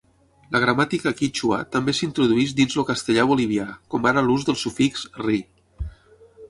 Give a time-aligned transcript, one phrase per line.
[0.53, 5.41] La gramàtica quítxua també s'introdueix dins el castellà bolivià, com ara l'ús del sufix -ri.